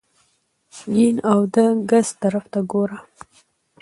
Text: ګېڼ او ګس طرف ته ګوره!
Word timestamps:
ګېڼ 0.93 1.15
او 1.31 1.39
ګس 1.89 2.07
طرف 2.21 2.45
ته 2.51 2.59
ګوره! 2.71 2.99